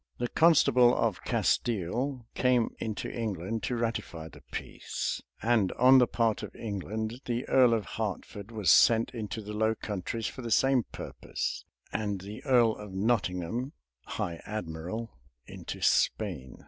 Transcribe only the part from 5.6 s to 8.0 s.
on the part of England, the earl of